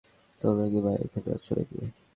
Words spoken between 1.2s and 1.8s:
যাচ্ছ নাকি?